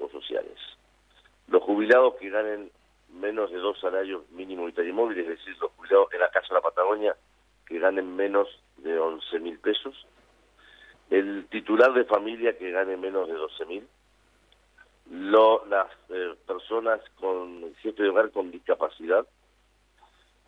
o 0.00 0.08
sociales. 0.08 0.58
Los 1.48 1.62
jubilados 1.62 2.14
que 2.14 2.30
ganen 2.30 2.70
menos 3.12 3.50
de 3.50 3.58
dos 3.58 3.78
salarios 3.80 4.28
mínimo 4.30 4.66
vital 4.66 4.88
y 4.88 4.92
móvil, 4.92 5.18
es 5.18 5.28
decir, 5.28 5.54
los 5.60 5.70
jubilados 5.72 6.12
en 6.12 6.20
la 6.20 6.30
Casa 6.30 6.48
de 6.48 6.54
la 6.54 6.60
Patagonia 6.60 7.16
que 7.66 7.78
ganen 7.78 8.16
menos 8.16 8.48
de 8.78 8.98
11 8.98 9.38
mil 9.40 9.58
pesos, 9.58 10.06
el 11.10 11.46
titular 11.50 11.92
de 11.92 12.04
familia 12.04 12.56
que 12.56 12.70
gane 12.70 12.96
menos 12.96 13.28
de 13.28 13.34
12 13.34 13.66
mil, 13.66 13.86
las 15.10 15.88
eh, 16.08 16.34
personas 16.46 17.00
con 17.20 17.74
jefe 17.82 18.08
hogar 18.08 18.30
con 18.30 18.50
discapacidad, 18.50 19.26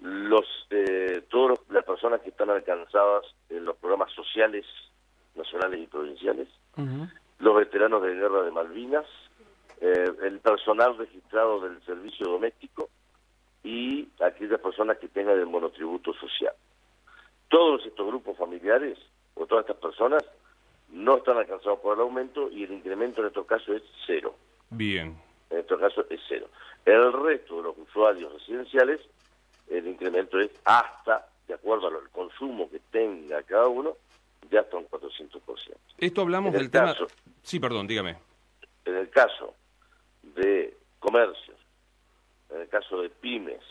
los 0.00 0.46
eh, 0.70 1.22
todas 1.28 1.58
las 1.70 1.84
personas 1.84 2.20
que 2.20 2.30
están 2.30 2.50
alcanzadas 2.50 3.24
en 3.48 3.64
los 3.64 3.76
programas 3.76 4.12
sociales 4.12 4.66
nacionales 5.34 5.80
y 5.80 5.86
provinciales, 5.86 6.48
los 7.40 7.56
veteranos 7.56 8.02
de 8.02 8.14
guerra 8.14 8.42
de 8.42 8.50
Malvinas, 8.50 9.06
eh, 9.80 10.12
el 10.22 10.40
personal 10.40 10.96
registrado 10.96 11.60
del 11.60 11.82
servicio 11.84 12.28
doméstico 12.28 12.90
y 13.64 14.08
aquellas 14.20 14.60
personas 14.60 14.98
que 14.98 15.08
tengan 15.08 15.38
el 15.38 15.46
monotributo 15.46 16.12
social. 16.14 16.52
Todos 17.48 17.84
estos 17.84 18.06
grupos 18.06 18.36
familiares 18.36 18.98
o 19.34 19.46
todas 19.46 19.64
estas 19.64 19.78
personas 19.78 20.24
no 20.90 21.16
están 21.16 21.38
alcanzados 21.38 21.80
por 21.80 21.94
el 21.94 22.02
aumento 22.02 22.50
y 22.50 22.64
el 22.64 22.72
incremento 22.72 23.20
en 23.22 23.28
estos 23.28 23.46
casos 23.46 23.76
es 23.76 23.82
cero. 24.06 24.34
Bien. 24.70 25.16
En 25.48 25.58
estos 25.58 25.80
casos 25.80 26.06
es 26.10 26.20
cero. 26.28 26.48
El 26.84 27.12
resto 27.12 27.56
de 27.56 27.62
los 27.62 27.78
usuarios 27.78 28.32
residenciales, 28.34 29.00
el 29.68 29.86
incremento 29.86 30.38
es 30.38 30.50
hasta, 30.64 31.26
de 31.48 31.54
acuerdo 31.54 31.88
al 31.88 32.08
consumo 32.10 32.70
que 32.70 32.80
tenga 32.90 33.42
cada 33.44 33.68
uno, 33.68 33.96
ya 34.50 34.60
hasta 34.60 34.76
un 34.76 34.88
400%. 34.88 35.40
Esto 35.98 36.20
hablamos 36.20 36.52
del 36.52 36.70
tema... 36.70 36.94
Sí, 37.42 37.60
perdón, 37.60 37.86
dígame. 37.86 38.16
En 38.84 38.96
el 38.96 39.10
caso 39.10 39.54
de 40.22 40.76
comercios, 40.98 41.56
en 42.50 42.62
el 42.62 42.68
caso 42.68 43.00
de 43.00 43.10
pymes, 43.10 43.62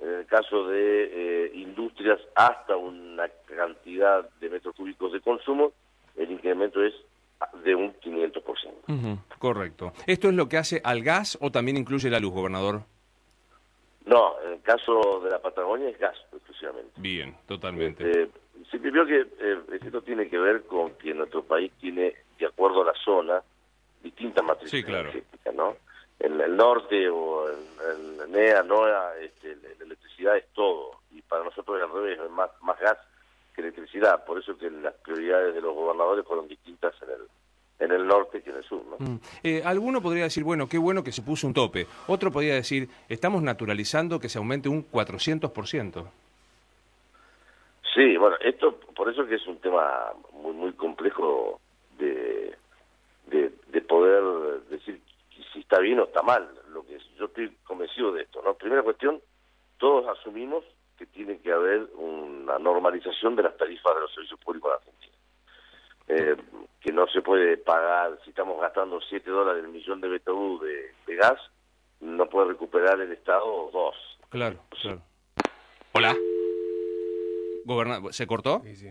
en 0.00 0.08
el 0.08 0.26
caso 0.26 0.68
de 0.68 1.46
eh, 1.46 1.52
industrias 1.54 2.20
hasta 2.34 2.76
una 2.76 3.28
cantidad 3.46 4.28
de 4.40 4.50
metros 4.50 4.74
cúbicos 4.76 5.12
de 5.12 5.20
consumo, 5.20 5.72
el 6.16 6.30
incremento 6.30 6.82
es 6.82 6.94
de 7.64 7.74
un 7.74 7.94
500%. 8.00 9.18
correcto. 9.38 9.92
¿Esto 10.06 10.28
es 10.28 10.34
lo 10.34 10.48
que 10.48 10.56
hace 10.56 10.80
al 10.84 11.02
gas 11.02 11.38
o 11.40 11.50
también 11.50 11.76
incluye 11.76 12.10
la 12.10 12.20
luz, 12.20 12.32
gobernador? 12.32 12.82
No, 14.04 14.40
en 14.44 14.52
el 14.54 14.62
caso 14.62 15.20
de 15.22 15.30
la 15.30 15.40
Patagonia 15.40 15.88
es 15.90 15.98
gas 15.98 16.16
exclusivamente. 16.32 16.92
Bien, 16.96 17.36
totalmente. 17.46 18.22
Eh, 18.22 18.30
sí, 18.70 18.78
primero 18.78 19.06
que 19.06 19.20
eh, 19.20 19.58
esto 19.82 20.02
tiene 20.02 20.28
que 20.28 20.38
ver 20.38 20.64
con 20.64 20.92
que 20.94 21.14
nuestro 21.14 21.42
país 21.42 21.72
tiene, 21.80 22.14
de 22.38 22.46
acuerdo 22.46 22.82
a 22.82 22.86
la 22.86 22.94
zona, 23.04 23.42
distintas 24.02 24.44
matrices 24.44 24.70
sí, 24.70 24.84
claro. 24.84 25.10
energéticas, 25.10 25.54
¿no? 25.54 25.76
En 26.18 26.40
el 26.40 26.56
norte 26.56 27.08
o 27.08 27.48
en, 27.48 28.20
el 28.24 28.30
NEA, 28.30 28.62
NOA, 28.62 29.18
este, 29.20 29.56
la 29.56 29.84
electricidad 29.84 30.36
es 30.36 30.46
todo. 30.52 31.00
Y 31.12 31.22
para 31.22 31.44
nosotros 31.44 31.80
al 31.80 31.92
revés, 31.92 32.18
es 32.18 32.30
más, 32.30 32.50
más 32.62 32.78
gas 32.80 32.98
que 33.54 33.62
electricidad. 33.62 34.24
Por 34.24 34.38
eso 34.38 34.56
que 34.58 34.70
las 34.70 34.94
prioridades 34.94 35.54
de 35.54 35.60
los 35.60 35.74
gobernadores 35.74 36.26
fueron 36.26 36.48
distintas 36.48 36.94
en 37.02 37.10
el, 37.10 37.28
en 37.78 38.00
el 38.00 38.06
norte 38.06 38.42
que 38.42 38.50
en 38.50 38.56
el 38.56 38.64
sur. 38.64 38.82
¿no? 38.84 38.96
Mm. 38.98 39.20
Eh, 39.44 39.62
alguno 39.64 40.02
podría 40.02 40.24
decir, 40.24 40.42
bueno, 40.42 40.68
qué 40.68 40.78
bueno 40.78 41.04
que 41.04 41.12
se 41.12 41.22
puso 41.22 41.46
un 41.46 41.54
tope. 41.54 41.86
Otro 42.08 42.32
podría 42.32 42.54
decir, 42.54 42.88
estamos 43.08 43.42
naturalizando 43.42 44.18
que 44.18 44.28
se 44.28 44.38
aumente 44.38 44.68
un 44.68 44.90
400%. 44.90 46.10
Sí, 47.98 48.16
bueno, 48.16 48.36
esto 48.40 48.78
por 48.94 49.10
eso 49.10 49.26
que 49.26 49.34
es 49.34 49.46
un 49.48 49.58
tema 49.58 50.12
muy 50.32 50.52
muy 50.52 50.72
complejo 50.74 51.60
de, 51.98 52.56
de, 53.26 53.80
poder 53.82 54.22
decir 54.70 55.00
si 55.52 55.58
está 55.58 55.80
bien 55.80 55.98
o 55.98 56.04
está 56.04 56.22
mal. 56.22 56.48
Lo 56.70 56.86
que 56.86 56.96
yo 57.18 57.24
estoy 57.24 57.50
convencido 57.64 58.12
de 58.12 58.22
esto. 58.22 58.40
¿no? 58.44 58.54
Primera 58.54 58.84
cuestión, 58.84 59.20
todos 59.78 60.06
asumimos 60.16 60.64
que 60.96 61.06
tiene 61.06 61.38
que 61.38 61.50
haber 61.50 61.88
una 61.96 62.60
normalización 62.60 63.34
de 63.34 63.42
las 63.42 63.56
tarifas 63.56 63.92
de 63.92 64.00
los 64.02 64.14
servicios 64.14 64.38
públicos 64.38 64.70
en 64.70 64.76
Argentina. 64.76 65.16
Eh, 66.06 66.36
que 66.80 66.92
no 66.92 67.08
se 67.08 67.20
puede 67.20 67.56
pagar, 67.56 68.16
si 68.22 68.30
estamos 68.30 68.60
gastando 68.60 69.00
7 69.00 69.28
dólares 69.28 69.64
el 69.64 69.70
millón 69.70 70.00
de 70.00 70.08
BTU 70.08 70.60
de, 70.60 71.16
gas, 71.16 71.40
no 72.00 72.28
puede 72.28 72.50
recuperar 72.50 73.00
el 73.00 73.10
Estado 73.10 73.70
dos. 73.72 73.96
Claro, 74.28 74.60
claro. 74.80 75.02
¿Se 78.10 78.26
cortó? 78.26 78.62
Sí, 78.64 78.76
sí. 78.76 78.90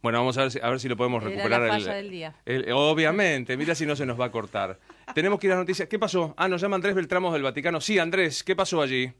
Bueno, 0.00 0.18
vamos 0.18 0.38
a 0.38 0.42
ver 0.42 0.50
si, 0.52 0.60
a 0.60 0.70
ver 0.70 0.78
si 0.78 0.88
lo 0.88 0.96
podemos 0.96 1.22
recuperar. 1.22 1.60
La 1.60 1.68
falla 1.68 1.94
del 1.94 2.10
día. 2.10 2.34
obviamente, 2.72 3.56
mira 3.56 3.74
si 3.74 3.84
no 3.84 3.96
se 3.96 4.06
nos 4.06 4.18
va 4.18 4.26
a 4.26 4.30
cortar. 4.30 4.78
Tenemos 5.14 5.40
que 5.40 5.48
ir 5.48 5.52
a 5.52 5.56
las 5.56 5.62
noticias. 5.62 5.88
¿Qué 5.88 5.98
pasó? 5.98 6.34
Ah, 6.36 6.48
nos 6.48 6.60
llama 6.60 6.76
Andrés 6.76 6.94
Beltramos 6.94 7.32
del 7.32 7.42
Vaticano. 7.42 7.80
Sí, 7.80 7.98
Andrés, 7.98 8.44
¿qué 8.44 8.54
pasó 8.54 8.80
allí? 8.80 9.12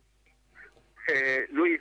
Eh, 1.09 1.47
Luis, 1.51 1.81